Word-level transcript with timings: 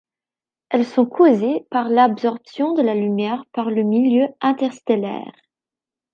Elles 0.71 0.87
sont 0.87 1.05
causées 1.05 1.67
par 1.69 1.87
l'absorption 1.87 2.73
de 2.73 2.81
la 2.81 2.95
lumière 2.95 3.43
par 3.53 3.69
le 3.69 3.83
milieu 3.83 4.29
interstellaire. 4.41 5.31